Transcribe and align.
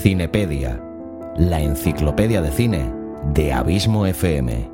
Cinepedia, 0.00 0.80
la 1.36 1.60
enciclopedia 1.60 2.40
de 2.40 2.52
cine 2.52 2.92
de 3.34 3.52
Abismo 3.52 4.06
FM. 4.06 4.70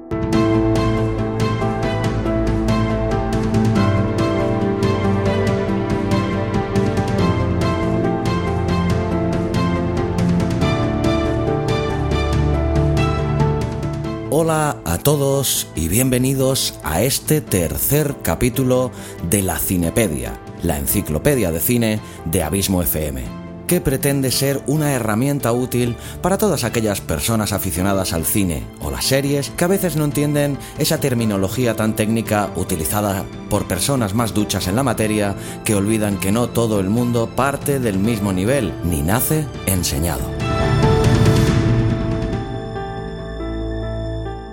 Hola 14.31 14.77
a 14.85 14.99
todos 14.99 15.69
y 15.75 15.89
bienvenidos 15.89 16.79
a 16.83 17.03
este 17.03 17.41
tercer 17.41 18.17
capítulo 18.23 18.91
de 19.31 19.41
la 19.41 19.59
Cinepedia, 19.59 20.39
la 20.63 20.79
enciclopedia 20.79 21.51
de 21.51 21.61
cine 21.61 22.01
de 22.27 22.43
Abismo 22.43 22.83
FM 22.83 23.44
que 23.67 23.81
pretende 23.81 24.31
ser 24.31 24.63
una 24.67 24.93
herramienta 24.93 25.53
útil 25.53 25.97
para 26.23 26.39
todas 26.39 26.65
aquellas 26.65 27.01
personas 27.01 27.53
aficionadas 27.53 28.13
al 28.13 28.25
cine 28.25 28.63
o 28.81 28.91
las 28.91 29.07
series 29.07 29.51
que 29.51 29.65
a 29.65 29.69
veces 29.69 29.97
no 29.97 30.05
entienden 30.05 30.59
esa 30.79 30.99
terminología 30.99 31.77
tan 31.77 31.97
técnica 31.97 32.51
utilizada 32.57 33.25
por 33.49 33.67
personas 33.67 34.15
más 34.15 34.35
duchas 34.35 34.69
en 34.69 34.77
la 34.77 34.83
materia 34.83 35.35
que 35.65 35.75
olvidan 35.75 36.19
que 36.19 36.33
no 36.33 36.49
todo 36.49 36.81
el 36.81 36.91
mundo 36.91 37.29
parte 37.35 37.81
del 37.81 37.99
mismo 37.99 38.33
nivel 38.33 38.73
ni 38.85 39.03
nace 39.03 39.47
enseñado. 39.67 40.54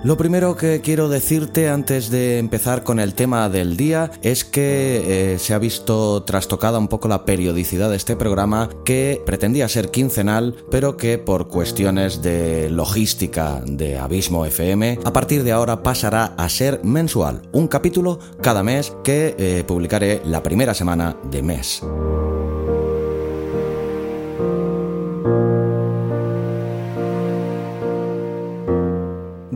Lo 0.04 0.16
primero 0.16 0.56
que 0.56 0.80
quiero 0.80 1.08
decirte 1.08 1.68
antes 1.68 2.10
de 2.10 2.38
empezar 2.38 2.82
con 2.82 2.98
el 2.98 3.14
tema 3.14 3.48
del 3.48 3.76
día 3.76 4.10
es 4.22 4.44
que 4.44 5.34
eh, 5.34 5.38
se 5.38 5.54
ha 5.54 5.58
visto 5.58 6.24
trastocada 6.24 6.80
un 6.80 6.88
poco 6.88 7.06
la 7.06 7.24
periodicidad 7.24 7.88
de 7.88 7.96
este 7.96 8.16
programa 8.16 8.68
que 8.84 9.22
pretendía 9.24 9.68
ser 9.68 9.92
quincenal 9.92 10.56
pero 10.72 10.96
que 10.96 11.18
por 11.18 11.46
cuestiones 11.46 12.20
de 12.20 12.68
logística 12.68 13.62
de 13.64 13.96
Abismo 13.96 14.44
FM 14.44 14.98
a 15.04 15.12
partir 15.12 15.44
de 15.44 15.52
ahora 15.52 15.84
pasará 15.84 16.34
a 16.36 16.48
ser 16.48 16.80
mensual, 16.82 17.42
un 17.52 17.68
capítulo 17.68 18.18
cada 18.40 18.64
mes 18.64 18.92
que 19.04 19.36
eh, 19.38 19.62
publicaré 19.64 20.20
la 20.24 20.42
primera 20.42 20.74
semana 20.74 21.16
de 21.30 21.42
mes. 21.44 21.80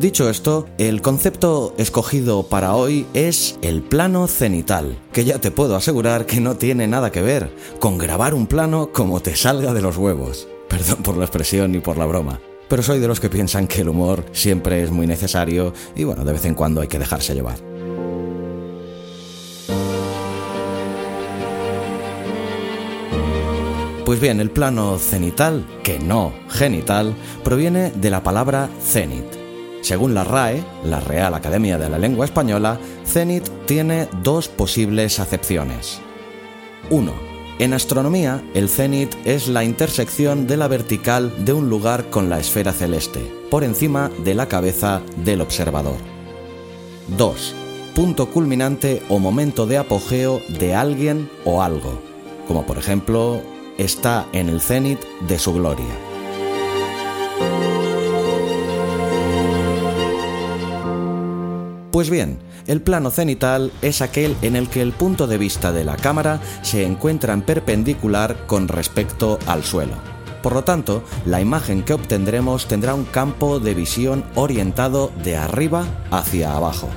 Dicho 0.07 0.31
esto, 0.31 0.69
el 0.79 1.03
concepto 1.03 1.75
escogido 1.79 2.45
para 2.45 2.77
hoy 2.77 3.09
es 3.13 3.59
el 3.61 3.83
plano 3.83 4.29
cenital, 4.29 4.97
que 5.13 5.25
ya 5.25 5.41
te 5.41 5.51
puedo 5.51 5.75
asegurar 5.75 6.27
que 6.27 6.41
no 6.41 6.55
tiene 6.55 6.87
nada 6.87 7.11
que 7.11 7.23
ver 7.23 7.53
con 7.81 7.99
grabar 7.99 8.33
un 8.33 8.47
plano 8.47 8.93
como 8.93 9.19
te 9.19 9.35
salga 9.35 9.75
de 9.75 9.83
los 9.83 9.97
huevos. 9.97 10.47
Perdón 10.69 11.03
por 11.03 11.17
la 11.17 11.25
expresión 11.25 11.75
y 11.75 11.81
por 11.81 11.99
la 11.99 12.07
broma. 12.07 12.39
Pero 12.69 12.85
soy 12.85 13.01
de 13.01 13.09
los 13.09 13.19
que 13.19 13.29
piensan 13.29 13.67
que 13.67 13.81
el 13.81 13.89
humor 13.89 14.25
siempre 14.31 14.81
es 14.81 14.93
muy 14.93 15.09
necesario 15.09 15.73
y 15.97 16.05
bueno, 16.05 16.25
de 16.25 16.35
vez 16.35 16.45
en 16.45 16.55
cuando 16.55 16.83
hay 16.83 16.87
que 16.87 17.01
dejarse 17.01 17.35
llevar. 17.35 17.59
Pues 24.05 24.21
bien, 24.21 24.39
el 24.39 24.53
plano 24.53 25.01
cenital, 25.01 25.67
que 25.83 25.99
no 25.99 26.33
genital, 26.49 27.17
proviene 27.43 27.91
de 27.91 28.11
la 28.11 28.23
palabra 28.23 28.71
cenit, 28.81 29.46
según 29.83 30.15
la 30.15 30.25
RAE, 30.25 30.65
la 30.85 31.01
Real 31.01 31.35
Academia 31.35 31.79
de 31.79 31.89
la 31.89 31.99
Lengua 31.99 32.25
Española, 32.25 32.79
cenit 33.05 33.49
tiene 33.67 34.09
dos 34.23 34.49
posibles 34.49 35.19
acepciones. 35.21 36.01
1. 36.91 37.13
En 37.59 37.73
astronomía, 37.73 38.43
el 38.55 38.69
cenit 38.69 39.15
es 39.25 39.49
la 39.49 39.65
intersección 39.65 40.47
de 40.47 40.57
la 40.57 40.69
vertical 40.69 41.33
de 41.45 41.53
un 41.53 41.71
lugar 41.71 42.11
con 42.11 42.29
la 42.29 42.39
esfera 42.39 42.73
celeste, 42.73 43.21
por 43.51 43.65
encima 43.65 44.11
de 44.25 44.35
la 44.35 44.47
cabeza 44.47 45.01
del 45.25 45.41
observador. 45.41 45.97
2. 47.17 47.55
Punto 47.95 48.29
culminante 48.31 49.03
o 49.09 49.19
momento 49.19 49.67
de 49.67 49.79
apogeo 49.79 50.43
de 50.49 50.75
alguien 50.75 51.31
o 51.45 51.63
algo, 51.63 52.03
como 52.47 52.67
por 52.67 52.77
ejemplo 52.77 53.41
está 53.79 54.27
en 54.33 54.49
el 54.49 54.61
cenit 54.61 55.01
de 55.27 55.39
su 55.39 55.55
gloria. 55.55 56.06
Pues 61.97 62.11
bien, 62.11 62.37
el 62.67 62.83
plano 62.83 63.11
cenital 63.11 63.73
es 63.81 64.03
aquel 64.03 64.37
en 64.43 64.55
el 64.55 64.69
que 64.69 64.83
el 64.83 64.93
punto 64.93 65.27
de 65.27 65.39
vista 65.39 65.73
de 65.73 65.83
la 65.83 65.97
cámara 65.97 66.43
se 66.61 66.85
encuentra 66.85 67.33
en 67.33 67.41
perpendicular 67.41 68.45
con 68.47 68.69
respecto 68.69 69.39
al 69.47 69.65
suelo. 69.65 69.95
Por 70.43 70.53
lo 70.53 70.63
tanto, 70.63 71.03
la 71.25 71.41
imagen 71.41 71.83
que 71.83 71.95
obtendremos 71.95 72.69
tendrá 72.69 72.95
un 72.95 73.07
campo 73.07 73.61
de 73.61 73.73
visión 73.73 74.27
orientado 74.35 75.11
de 75.25 75.39
arriba 75.39 75.87
hacia 76.11 76.55
abajo. 76.55 76.91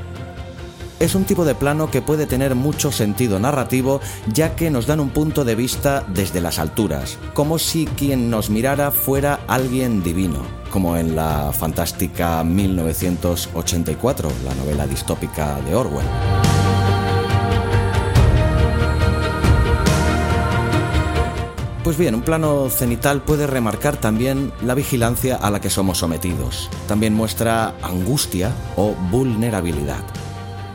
Es 1.00 1.16
un 1.16 1.24
tipo 1.24 1.46
de 1.46 1.56
plano 1.56 1.90
que 1.90 2.02
puede 2.02 2.26
tener 2.26 2.56
mucho 2.56 2.92
sentido 2.92 3.40
narrativo 3.40 4.02
ya 4.34 4.56
que 4.56 4.70
nos 4.70 4.86
dan 4.86 5.00
un 5.00 5.12
punto 5.12 5.46
de 5.46 5.56
vista 5.56 6.04
desde 6.08 6.42
las 6.42 6.60
alturas, 6.60 7.18
como 7.34 7.58
si 7.58 7.86
quien 7.86 8.30
nos 8.30 8.50
mirara 8.50 8.92
fuera 8.92 9.40
alguien 9.48 10.04
divino 10.04 10.60
como 10.70 10.98
en 10.98 11.16
la 11.16 11.52
fantástica 11.52 12.44
1984, 12.44 14.32
la 14.46 14.54
novela 14.56 14.88
distópica 14.88 15.60
de 15.62 15.76
Orwell. 15.76 16.06
Pues 21.84 21.98
bien, 21.98 22.14
un 22.14 22.22
plano 22.22 22.70
cenital 22.70 23.22
puede 23.22 23.48
remarcar 23.48 23.98
también 23.98 24.52
la 24.62 24.76
vigilancia 24.76 25.38
a 25.38 25.50
la 25.50 25.60
que 25.60 25.72
somos 25.72 25.98
sometidos. 25.98 26.70
También 26.88 27.16
muestra 27.16 27.74
angustia 27.82 28.52
o 28.76 28.94
vulnerabilidad. 29.10 30.04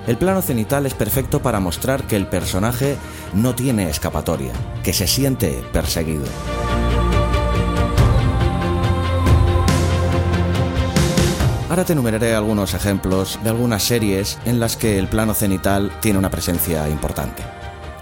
El 0.06 0.18
plano 0.18 0.42
cenital 0.42 0.84
es 0.84 0.92
perfecto 0.92 1.40
para 1.40 1.60
mostrar 1.60 2.06
que 2.06 2.16
el 2.16 2.26
personaje 2.26 2.96
no 3.32 3.54
tiene 3.54 3.88
escapatoria, 3.88 4.52
que 4.82 4.92
se 4.92 5.06
siente 5.06 5.62
perseguido. 5.72 6.26
Ahora 11.70 11.84
te 11.86 11.94
enumeraré 11.94 12.34
algunos 12.34 12.74
ejemplos 12.74 13.38
de 13.42 13.48
algunas 13.48 13.82
series 13.82 14.38
en 14.44 14.60
las 14.60 14.76
que 14.76 14.98
el 14.98 15.08
plano 15.08 15.32
cenital 15.32 15.90
tiene 16.00 16.18
una 16.18 16.30
presencia 16.30 16.86
importante. 16.88 17.42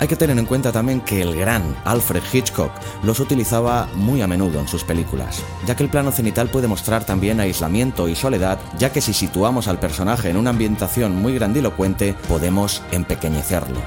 Hay 0.03 0.09
que 0.09 0.17
tener 0.17 0.37
en 0.37 0.47
cuenta 0.47 0.73
también 0.73 1.01
que 1.01 1.23
el 1.23 1.37
gran 1.37 1.77
Alfred 1.85 2.25
Hitchcock 2.33 2.73
los 3.05 3.21
utilizaba 3.21 3.89
muy 3.95 4.21
a 4.21 4.27
menudo 4.27 4.59
en 4.59 4.67
sus 4.67 4.83
películas, 4.83 5.45
ya 5.65 5.77
que 5.77 5.85
el 5.85 5.91
plano 5.91 6.11
cenital 6.11 6.49
puede 6.49 6.67
mostrar 6.67 7.05
también 7.05 7.39
aislamiento 7.39 8.09
y 8.09 8.17
soledad, 8.17 8.59
ya 8.77 8.91
que 8.91 9.01
si 9.01 9.13
situamos 9.13 9.69
al 9.69 9.79
personaje 9.79 10.29
en 10.29 10.39
una 10.39 10.51
ambientación 10.51 11.15
muy 11.23 11.37
grandilocuente, 11.37 12.17
podemos 12.27 12.83
empequeñecerlo. 12.91 13.79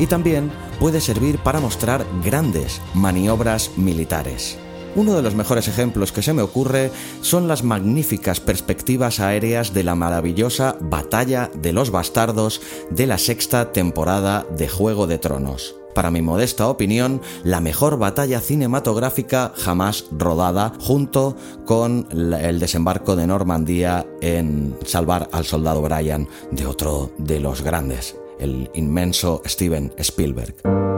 Y 0.00 0.08
también 0.08 0.50
puede 0.80 1.00
servir 1.00 1.38
para 1.38 1.60
mostrar 1.60 2.04
grandes 2.24 2.82
maniobras 2.94 3.78
militares. 3.78 4.58
Uno 4.96 5.14
de 5.14 5.22
los 5.22 5.34
mejores 5.34 5.68
ejemplos 5.68 6.10
que 6.10 6.22
se 6.22 6.32
me 6.32 6.42
ocurre 6.42 6.90
son 7.20 7.46
las 7.46 7.62
magníficas 7.62 8.40
perspectivas 8.40 9.20
aéreas 9.20 9.72
de 9.72 9.84
la 9.84 9.94
maravillosa 9.94 10.76
Batalla 10.80 11.50
de 11.54 11.72
los 11.72 11.90
Bastardos 11.90 12.60
de 12.90 13.06
la 13.06 13.18
sexta 13.18 13.72
temporada 13.72 14.46
de 14.56 14.68
Juego 14.68 15.06
de 15.06 15.18
Tronos. 15.18 15.76
Para 15.94 16.10
mi 16.10 16.22
modesta 16.22 16.68
opinión, 16.68 17.20
la 17.44 17.60
mejor 17.60 17.98
batalla 17.98 18.40
cinematográfica 18.40 19.52
jamás 19.56 20.06
rodada, 20.10 20.72
junto 20.80 21.36
con 21.66 22.06
el 22.12 22.60
desembarco 22.60 23.16
de 23.16 23.26
Normandía 23.26 24.06
en 24.20 24.76
Salvar 24.84 25.28
al 25.32 25.44
Soldado 25.44 25.82
Brian 25.82 26.28
de 26.52 26.66
otro 26.66 27.10
de 27.18 27.40
los 27.40 27.62
grandes, 27.62 28.16
el 28.38 28.70
inmenso 28.74 29.42
Steven 29.44 29.92
Spielberg. 29.98 30.89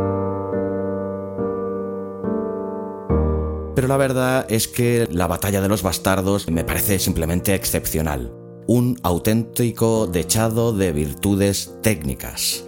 Pero 3.74 3.88
la 3.88 3.96
verdad 3.96 4.46
es 4.48 4.68
que 4.68 5.08
la 5.10 5.26
batalla 5.26 5.60
de 5.60 5.68
los 5.68 5.82
bastardos 5.82 6.48
me 6.50 6.64
parece 6.64 6.98
simplemente 6.98 7.54
excepcional. 7.54 8.32
Un 8.66 8.98
auténtico 9.02 10.06
dechado 10.06 10.72
de 10.72 10.92
virtudes 10.92 11.74
técnicas. 11.82 12.64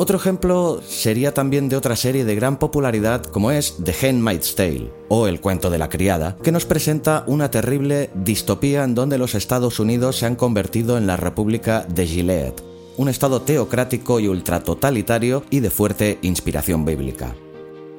Otro 0.00 0.16
ejemplo 0.16 0.80
sería 0.86 1.34
también 1.34 1.68
de 1.68 1.74
otra 1.74 1.96
serie 1.96 2.24
de 2.24 2.36
gran 2.36 2.60
popularidad 2.60 3.24
como 3.24 3.50
es 3.50 3.78
The 3.82 4.06
Handmaid's 4.06 4.54
Tale 4.54 4.92
o 5.08 5.26
El 5.26 5.40
cuento 5.40 5.70
de 5.70 5.78
la 5.78 5.88
criada, 5.88 6.36
que 6.40 6.52
nos 6.52 6.66
presenta 6.66 7.24
una 7.26 7.50
terrible 7.50 8.10
distopía 8.14 8.84
en 8.84 8.94
donde 8.94 9.18
los 9.18 9.34
Estados 9.34 9.80
Unidos 9.80 10.16
se 10.16 10.26
han 10.26 10.36
convertido 10.36 10.98
en 10.98 11.08
la 11.08 11.16
República 11.16 11.84
de 11.88 12.06
Gilead, 12.06 12.52
un 12.96 13.08
estado 13.08 13.42
teocrático 13.42 14.20
y 14.20 14.28
ultratotalitario 14.28 15.42
y 15.50 15.58
de 15.58 15.70
fuerte 15.70 16.20
inspiración 16.22 16.84
bíblica. 16.84 17.34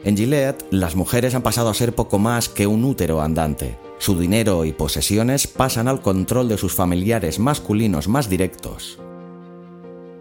En 0.03 0.15
Gilead, 0.15 0.55
las 0.71 0.95
mujeres 0.95 1.35
han 1.35 1.41
pasado 1.41 1.69
a 1.69 1.73
ser 1.73 1.93
poco 1.93 2.19
más 2.19 2.47
que 2.47 2.67
un 2.67 2.85
útero 2.85 3.21
andante. 3.21 3.77
Su 3.97 4.17
dinero 4.17 4.63
y 4.63 4.71
posesiones 4.71 5.45
pasan 5.45 5.89
al 5.89 6.01
control 6.01 6.47
de 6.47 6.57
sus 6.57 6.73
familiares 6.73 7.37
masculinos 7.37 8.07
más 8.07 8.29
directos. 8.29 8.97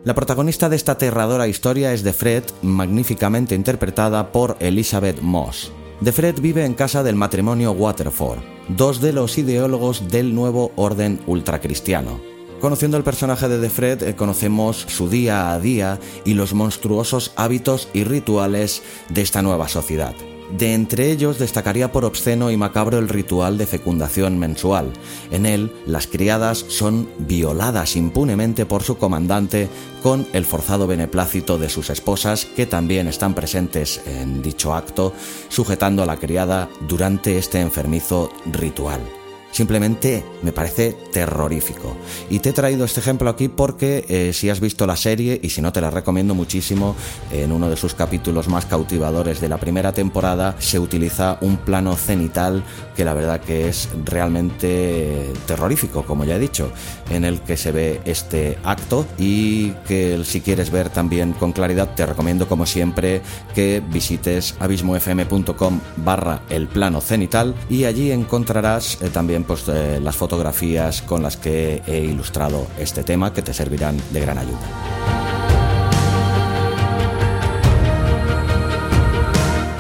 La 0.04 0.14
protagonista 0.14 0.68
de 0.68 0.76
esta 0.76 0.92
aterradora 0.92 1.46
historia 1.46 1.92
es 1.92 2.02
Fred, 2.16 2.42
magníficamente 2.62 3.54
interpretada 3.54 4.32
por 4.32 4.56
Elizabeth 4.58 5.20
Moss. 5.20 5.70
Fred 6.12 6.40
vive 6.40 6.64
en 6.64 6.74
casa 6.74 7.04
del 7.04 7.14
matrimonio 7.14 7.72
Waterford, 7.72 8.38
dos 8.68 9.00
de 9.00 9.12
los 9.12 9.38
ideólogos 9.38 10.08
del 10.08 10.34
nuevo 10.34 10.72
orden 10.74 11.20
ultracristiano. 11.26 12.37
Conociendo 12.60 12.96
el 12.96 13.04
personaje 13.04 13.48
de 13.48 13.70
Fred, 13.70 14.02
eh, 14.02 14.16
conocemos 14.16 14.84
su 14.88 15.08
día 15.08 15.52
a 15.52 15.60
día 15.60 16.00
y 16.24 16.34
los 16.34 16.54
monstruosos 16.54 17.32
hábitos 17.36 17.88
y 17.92 18.02
rituales 18.02 18.82
de 19.10 19.22
esta 19.22 19.42
nueva 19.42 19.68
sociedad. 19.68 20.14
De 20.56 20.74
entre 20.74 21.12
ellos 21.12 21.38
destacaría 21.38 21.92
por 21.92 22.04
obsceno 22.04 22.50
y 22.50 22.56
macabro 22.56 22.98
el 22.98 23.08
ritual 23.08 23.58
de 23.58 23.66
fecundación 23.66 24.38
mensual. 24.38 24.92
En 25.30 25.46
él, 25.46 25.70
las 25.86 26.06
criadas 26.06 26.64
son 26.68 27.08
violadas 27.18 27.96
impunemente 27.96 28.64
por 28.66 28.82
su 28.82 28.96
comandante 28.96 29.68
con 30.02 30.26
el 30.32 30.44
forzado 30.44 30.86
beneplácito 30.86 31.58
de 31.58 31.68
sus 31.68 31.90
esposas 31.90 32.44
que 32.44 32.66
también 32.66 33.08
están 33.08 33.34
presentes 33.34 34.00
en 34.06 34.42
dicho 34.42 34.74
acto, 34.74 35.12
sujetando 35.48 36.02
a 36.02 36.06
la 36.06 36.16
criada 36.16 36.68
durante 36.88 37.36
este 37.36 37.60
enfermizo 37.60 38.32
ritual. 38.50 39.17
Simplemente 39.50 40.24
me 40.42 40.52
parece 40.52 40.96
terrorífico. 41.12 41.96
Y 42.30 42.38
te 42.38 42.50
he 42.50 42.52
traído 42.52 42.84
este 42.84 43.00
ejemplo 43.00 43.30
aquí 43.30 43.48
porque 43.48 44.04
eh, 44.08 44.32
si 44.32 44.50
has 44.50 44.60
visto 44.60 44.86
la 44.86 44.96
serie, 44.96 45.40
y 45.42 45.50
si 45.50 45.62
no 45.62 45.72
te 45.72 45.80
la 45.80 45.90
recomiendo 45.90 46.34
muchísimo, 46.34 46.94
en 47.32 47.52
uno 47.52 47.68
de 47.68 47.76
sus 47.76 47.94
capítulos 47.94 48.48
más 48.48 48.66
cautivadores 48.66 49.40
de 49.40 49.48
la 49.48 49.58
primera 49.58 49.92
temporada 49.92 50.54
se 50.58 50.78
utiliza 50.78 51.38
un 51.40 51.56
plano 51.56 51.96
cenital 51.96 52.62
que 52.96 53.04
la 53.04 53.14
verdad 53.14 53.40
que 53.40 53.68
es 53.68 53.88
realmente 54.04 55.32
terrorífico, 55.46 56.04
como 56.04 56.24
ya 56.24 56.36
he 56.36 56.38
dicho, 56.38 56.70
en 57.10 57.24
el 57.24 57.40
que 57.40 57.56
se 57.56 57.72
ve 57.72 58.00
este 58.04 58.58
acto 58.64 59.06
y 59.18 59.70
que 59.86 60.22
si 60.24 60.40
quieres 60.40 60.70
ver 60.70 60.90
también 60.90 61.32
con 61.32 61.52
claridad 61.52 61.94
te 61.94 62.06
recomiendo 62.06 62.48
como 62.48 62.66
siempre 62.66 63.22
que 63.54 63.82
visites 63.88 64.54
abismofm.com 64.58 65.80
barra 65.96 66.42
el 66.50 66.68
plano 66.68 67.00
cenital 67.00 67.54
y 67.70 67.84
allí 67.84 68.10
encontrarás 68.10 68.98
eh, 69.00 69.10
también 69.10 69.37
pues, 69.44 69.68
eh, 69.68 70.00
las 70.02 70.16
fotografías 70.16 71.02
con 71.02 71.22
las 71.22 71.36
que 71.36 71.82
he 71.86 71.98
ilustrado 71.98 72.66
este 72.78 73.02
tema 73.02 73.32
que 73.32 73.42
te 73.42 73.52
servirán 73.52 73.96
de 74.10 74.20
gran 74.20 74.38
ayuda. 74.38 75.07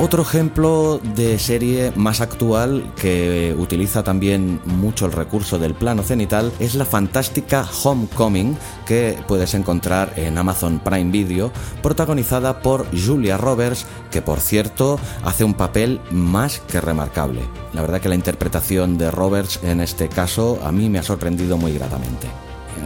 Otro 0.00 0.22
ejemplo 0.22 1.00
de 1.16 1.40
serie 1.40 1.92
más 1.96 2.20
actual 2.20 2.92
que 2.94 3.52
utiliza 3.58 4.04
también 4.04 4.60
mucho 4.64 5.06
el 5.06 5.12
recurso 5.12 5.58
del 5.58 5.74
plano 5.74 6.04
cenital 6.04 6.52
es 6.60 6.76
la 6.76 6.84
fantástica 6.84 7.68
Homecoming 7.82 8.56
que 8.86 9.18
puedes 9.26 9.54
encontrar 9.54 10.12
en 10.14 10.38
Amazon 10.38 10.78
Prime 10.78 11.10
Video, 11.10 11.50
protagonizada 11.82 12.60
por 12.60 12.86
Julia 12.96 13.38
Roberts, 13.38 13.86
que 14.12 14.22
por 14.22 14.38
cierto 14.38 15.00
hace 15.24 15.42
un 15.42 15.54
papel 15.54 16.00
más 16.12 16.60
que 16.60 16.80
remarcable. 16.80 17.40
La 17.72 17.80
verdad 17.80 18.00
que 18.00 18.08
la 18.08 18.14
interpretación 18.14 18.98
de 18.98 19.10
Roberts 19.10 19.58
en 19.64 19.80
este 19.80 20.08
caso 20.08 20.60
a 20.62 20.70
mí 20.70 20.88
me 20.88 21.00
ha 21.00 21.02
sorprendido 21.02 21.56
muy 21.56 21.72
gratamente. 21.72 22.28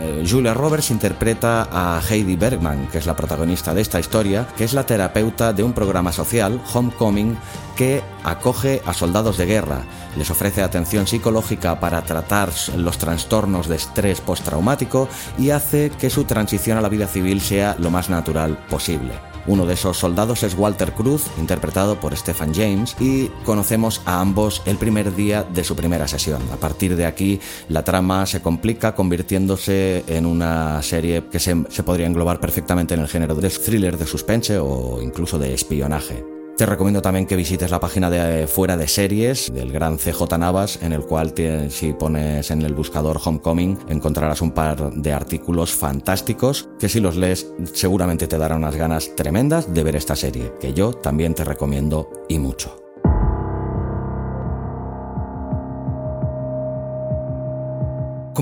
Eh, 0.00 0.24
Julia 0.28 0.54
Roberts 0.54 0.90
interpreta 0.90 1.68
a 1.70 2.00
Heidi 2.00 2.36
Bergman, 2.36 2.88
que 2.88 2.98
es 2.98 3.06
la 3.06 3.16
protagonista 3.16 3.74
de 3.74 3.82
esta 3.82 4.00
historia, 4.00 4.46
que 4.56 4.64
es 4.64 4.72
la 4.72 4.84
terapeuta 4.84 5.52
de 5.52 5.62
un 5.62 5.72
programa 5.72 6.12
social, 6.12 6.60
Homecoming, 6.72 7.36
que 7.76 8.02
acoge 8.24 8.82
a 8.86 8.94
soldados 8.94 9.38
de 9.38 9.46
guerra, 9.46 9.82
les 10.16 10.30
ofrece 10.30 10.62
atención 10.62 11.06
psicológica 11.06 11.80
para 11.80 12.02
tratar 12.02 12.50
los 12.76 12.98
trastornos 12.98 13.68
de 13.68 13.76
estrés 13.76 14.20
postraumático 14.20 15.08
y 15.38 15.50
hace 15.50 15.90
que 15.90 16.10
su 16.10 16.24
transición 16.24 16.78
a 16.78 16.82
la 16.82 16.88
vida 16.88 17.06
civil 17.06 17.40
sea 17.40 17.76
lo 17.78 17.90
más 17.90 18.10
natural 18.10 18.58
posible. 18.68 19.31
Uno 19.46 19.66
de 19.66 19.74
esos 19.74 19.96
soldados 19.96 20.42
es 20.44 20.56
Walter 20.56 20.92
Cruz, 20.92 21.24
interpretado 21.38 21.98
por 21.98 22.16
Stephen 22.16 22.54
James, 22.54 22.96
y 23.00 23.26
conocemos 23.44 24.00
a 24.04 24.20
ambos 24.20 24.62
el 24.66 24.76
primer 24.76 25.14
día 25.14 25.42
de 25.42 25.64
su 25.64 25.74
primera 25.74 26.06
sesión. 26.06 26.42
A 26.52 26.56
partir 26.56 26.94
de 26.96 27.06
aquí, 27.06 27.40
la 27.68 27.82
trama 27.82 28.24
se 28.26 28.40
complica 28.40 28.94
convirtiéndose 28.94 30.04
en 30.06 30.26
una 30.26 30.80
serie 30.82 31.24
que 31.30 31.40
se, 31.40 31.56
podría 31.82 32.06
englobar 32.06 32.38
perfectamente 32.38 32.94
en 32.94 33.00
el 33.00 33.08
género 33.08 33.34
de 33.34 33.50
thriller 33.50 33.98
de 33.98 34.06
suspense 34.06 34.58
o 34.58 35.00
incluso 35.02 35.38
de 35.38 35.54
espionaje. 35.54 36.41
Te 36.56 36.66
recomiendo 36.66 37.00
también 37.00 37.26
que 37.26 37.34
visites 37.34 37.70
la 37.70 37.80
página 37.80 38.10
de 38.10 38.46
fuera 38.46 38.76
de 38.76 38.86
series 38.86 39.52
del 39.52 39.72
gran 39.72 39.96
CJ 39.96 40.38
Navas, 40.38 40.78
en 40.82 40.92
el 40.92 41.02
cual 41.02 41.32
si 41.70 41.92
pones 41.94 42.50
en 42.50 42.62
el 42.62 42.74
buscador 42.74 43.18
Homecoming 43.24 43.78
encontrarás 43.88 44.42
un 44.42 44.52
par 44.52 44.92
de 44.92 45.12
artículos 45.12 45.72
fantásticos 45.72 46.68
que 46.78 46.88
si 46.88 47.00
los 47.00 47.16
lees 47.16 47.50
seguramente 47.72 48.26
te 48.28 48.38
darán 48.38 48.58
unas 48.58 48.76
ganas 48.76 49.16
tremendas 49.16 49.72
de 49.72 49.82
ver 49.82 49.96
esta 49.96 50.14
serie, 50.14 50.52
que 50.60 50.74
yo 50.74 50.92
también 50.92 51.34
te 51.34 51.44
recomiendo 51.44 52.10
y 52.28 52.38
mucho. 52.38 52.81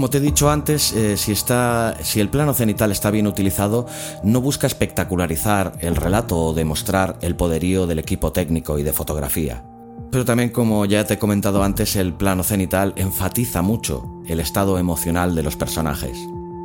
Como 0.01 0.09
te 0.09 0.17
he 0.17 0.23
dicho 0.23 0.49
antes, 0.49 0.95
eh, 0.95 1.19
si, 1.19 2.21
el 2.21 2.31
plano 2.31 2.55
cenital 2.55 2.91
está 2.91 3.11
bien 3.11 3.27
utilizado, 3.27 3.85
no 4.25 4.41
busca 4.41 4.67
espectacularizar 4.67 5.75
el 5.81 5.95
relato 5.95 6.39
o 6.39 6.55
demostrar 6.55 7.19
el 7.21 7.37
poderío 7.37 7.87
del 7.87 7.99
equipo 7.99 8.33
técnico 8.33 8.79
y 8.79 8.83
de 8.83 8.95
fotografía. 8.95 9.63
Pero 10.11 10.25
también, 10.25 10.49
como 10.49 10.87
ya 10.87 11.05
te 11.05 11.13
he 11.13 11.19
comentado 11.19 11.63
antes, 11.63 11.97
el 11.97 12.15
plano 12.15 12.45
cenital 12.45 12.95
enfatiza 12.97 13.61
mucho 13.61 14.23
el 14.27 14.41
estado 14.41 14.79
emocional 14.79 15.35
de 15.35 15.43
los 15.43 15.57
personajes. 15.57 16.17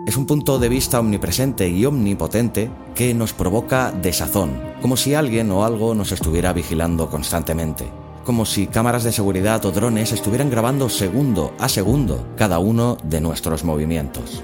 Es 0.08 0.16
un 0.16 0.28
punto 0.28 0.58
de 0.58 0.70
vista 0.70 1.02
omnipresente 1.02 1.68
y 1.68 1.86
omnipotente 1.86 2.72
que 2.96 3.14
nos 3.14 3.34
provoca 3.34 3.92
desazón, 3.92 4.52
como 4.82 4.96
si 4.96 5.14
alguien 5.14 5.52
o 5.52 5.66
algo 5.66 5.94
nos 5.94 6.14
estuviera 6.14 6.54
vigilando 6.54 7.10
constantemente 7.10 8.05
como 8.26 8.46
si 8.46 8.68
cámaras 8.68 9.04
de 9.06 9.14
seguridad 9.14 9.64
o 9.66 9.72
drones 9.72 10.12
estuvieran 10.12 10.50
grabando 10.50 10.90
segundo 10.90 11.54
a 11.60 11.70
segundo 11.70 12.28
cada 12.36 12.60
uno 12.60 12.98
de 13.04 13.22
nuestros 13.22 13.64
movimientos. 13.64 14.44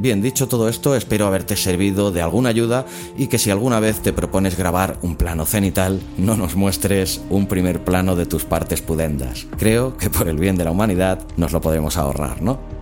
Bien, 0.00 0.22
dicho 0.22 0.46
todo 0.46 0.68
esto, 0.68 0.94
espero 0.94 1.26
haberte 1.26 1.56
servido 1.56 2.12
de 2.12 2.22
alguna 2.22 2.50
ayuda 2.50 2.86
y 3.16 3.26
que 3.26 3.38
si 3.38 3.50
alguna 3.50 3.80
vez 3.80 4.00
te 4.00 4.12
propones 4.12 4.56
grabar 4.56 4.96
un 5.02 5.16
plano 5.16 5.44
cenital, 5.44 6.00
no 6.16 6.36
nos 6.36 6.54
muestres 6.54 7.20
un 7.30 7.46
primer 7.46 7.82
plano 7.82 8.14
de 8.14 8.26
tus 8.26 8.44
partes 8.44 8.80
pudendas. 8.80 9.46
Creo 9.58 9.96
que 9.96 10.08
por 10.08 10.28
el 10.28 10.38
bien 10.38 10.56
de 10.56 10.64
la 10.64 10.70
humanidad 10.70 11.26
nos 11.36 11.52
lo 11.52 11.60
podemos 11.60 11.96
ahorrar, 11.96 12.42
¿no? 12.42 12.77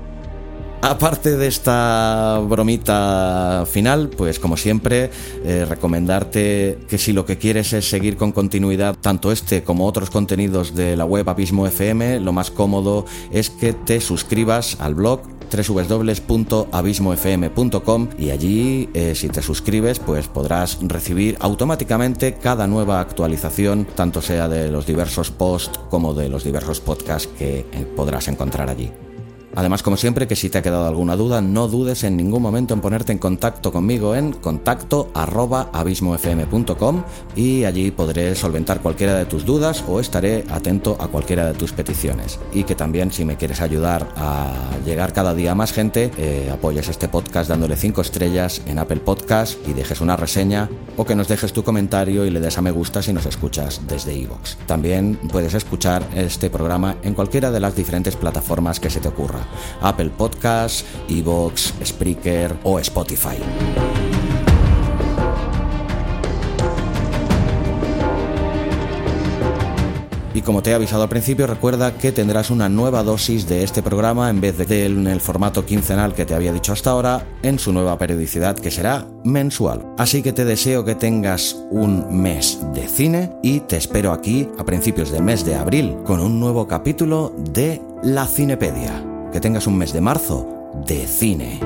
Aparte 0.89 1.37
de 1.37 1.49
esta 1.49 2.41
bromita 2.49 3.65
final, 3.69 4.09
pues 4.09 4.39
como 4.39 4.57
siempre, 4.57 5.11
eh, 5.45 5.65
recomendarte 5.69 6.79
que 6.89 6.97
si 6.97 7.13
lo 7.13 7.27
que 7.27 7.39
quieres 7.39 7.73
es 7.73 7.91
seguir 7.91 8.17
con 8.17 8.31
continuidad 8.31 8.95
tanto 8.95 9.33
este 9.33 9.65
como 9.65 9.85
otros 9.85 10.11
contenidos 10.11 10.77
de 10.77 10.97
la 10.97 11.05
web 11.05 11.29
Abismo 11.29 11.67
FM, 11.67 12.21
lo 12.21 12.33
más 12.33 12.53
cómodo 12.53 13.05
es 13.33 13.51
que 13.51 13.73
te 13.73 14.01
suscribas 14.01 14.77
al 14.79 14.95
blog 14.95 15.23
www.abismofm.com 15.51 18.09
y 18.17 18.31
allí 18.31 18.89
eh, 18.95 19.17
si 19.17 19.29
te 19.29 19.43
suscribes 19.43 19.99
pues 19.99 20.29
podrás 20.29 20.79
recibir 20.83 21.37
automáticamente 21.41 22.35
cada 22.35 22.69
nueva 22.69 23.01
actualización 23.01 23.89
tanto 23.97 24.23
sea 24.23 24.49
de 24.49 24.71
los 24.71 24.87
diversos 24.87 25.33
posts 25.33 25.81
como 25.91 26.15
de 26.15 26.29
los 26.29 26.45
diversos 26.45 26.79
podcasts 26.79 27.29
que 27.37 27.67
eh, 27.73 27.87
podrás 27.97 28.29
encontrar 28.29 28.71
allí. 28.71 28.93
Además, 29.55 29.83
como 29.83 29.97
siempre, 29.97 30.27
que 30.27 30.37
si 30.37 30.51
te 30.51 30.59
ha 30.59 30.63
quedado 30.63 30.87
alguna 30.87 31.17
duda, 31.17 31.41
no 31.41 31.69
dudes 31.69 32.05
en 32.05 32.17
ningún 32.17 32.43
momento 32.43 32.75
en 32.75 32.81
ponerte 32.81 33.13
en 33.13 33.19
contacto 33.19 33.73
conmigo 33.73 34.15
en 34.15 34.33
contacto 34.33 35.11
abismofm.com 35.15 37.03
y 37.35 37.65
allí 37.65 37.91
podré 37.91 38.35
solventar 38.35 38.81
cualquiera 38.81 39.15
de 39.15 39.25
tus 39.27 39.45
dudas 39.45 39.85
o 39.89 40.01
estaré 40.01 40.45
atento 40.51 40.97
a 41.01 41.09
cualquiera 41.09 41.47
de 41.47 41.55
tus 41.55 41.73
peticiones. 41.73 42.39
Y 42.53 42.65
que 42.65 42.75
también 42.75 43.13
si 43.13 43.25
me 43.25 43.37
quieres 43.37 43.61
ayudar 43.61 44.09
a 44.17 44.53
llegar 44.85 45.13
cada 45.13 45.35
día 45.35 45.53
a 45.53 45.55
más 45.55 45.73
gente, 45.73 46.11
eh, 46.19 46.51
apoyes 46.53 46.89
este 46.89 47.09
podcast 47.09 47.49
dándole 47.49 47.77
5 47.77 48.01
estrellas 48.01 48.63
en 48.67 48.79
Apple 48.79 49.01
Podcast 49.01 49.57
y 49.67 49.73
dejes 49.73 50.01
una 50.01 50.17
reseña 50.17 50.69
o 50.97 51.05
que 51.05 51.15
nos 51.15 51.29
dejes 51.29 51.53
tu 51.53 51.63
comentario 51.63 52.25
y 52.25 52.31
le 52.31 52.41
des 52.41 52.59
a 52.59 52.63
me 52.63 52.71
gusta 52.71 53.03
si 53.03 53.13
nos 53.13 53.27
escuchas 53.27 53.81
desde 53.87 54.15
iVoox. 54.15 54.57
También 54.67 55.19
puedes 55.31 55.55
escuchar 55.55 56.03
este 56.15 56.51
programa 56.51 56.97
en 57.03 57.15
cualquiera 57.15 57.51
de 57.51 57.61
las 57.61 57.77
diferentes 57.77 58.17
plataformas 58.17 58.81
que 58.81 58.91
se 58.91 59.01
te 59.01 59.09
ocurra. 59.09 59.36
Apple 59.81 60.11
Podcasts, 60.11 60.85
Evox, 61.09 61.75
Spreaker 61.85 62.57
o 62.63 62.79
Spotify. 62.79 63.37
Y 70.37 70.43
como 70.43 70.63
te 70.63 70.71
he 70.71 70.75
avisado 70.75 71.03
al 71.03 71.09
principio, 71.09 71.47
recuerda 71.47 71.97
que 71.97 72.13
tendrás 72.13 72.51
una 72.51 72.69
nueva 72.69 73.03
dosis 73.03 73.49
de 73.49 73.65
este 73.65 73.83
programa 73.83 74.29
en 74.29 74.43
vez 74.43 74.59
de 74.59 74.85
en 74.85 75.07
el 75.07 75.23
formato 75.23 75.65
quincenal 75.65 76.13
que 76.13 76.27
te 76.27 76.35
había 76.35 76.53
dicho 76.53 76.75
hasta 76.75 76.91
ahora, 76.91 77.27
en 77.43 77.59
su 77.59 77.73
nueva 77.73 77.97
periodicidad 77.97 78.55
que 78.55 78.71
será 78.71 79.07
mensual. 79.25 79.95
Así 79.97 80.23
que 80.23 80.35
te 80.35 80.45
deseo 80.45 80.85
que 80.85 80.95
tengas 80.95 81.57
un 81.71 82.21
mes 82.21 82.59
de 82.75 82.87
cine 82.87 83.33
y 83.43 83.61
te 83.61 83.79
espero 83.79 84.13
aquí 84.13 84.47
a 84.59 84.65
principios 84.67 85.11
del 85.11 85.23
mes 85.23 85.43
de 85.47 85.55
abril 85.55 85.97
con 86.05 86.21
un 86.21 86.39
nuevo 86.39 86.69
capítulo 86.69 87.33
de 87.55 87.81
La 88.03 88.27
Cinepedia. 88.27 89.16
Que 89.33 89.41
tengas 89.41 89.67
un 89.67 89.77
mes 89.77 89.93
de 89.93 90.01
marzo 90.01 90.47
de 90.87 91.07
cine. 91.07 91.61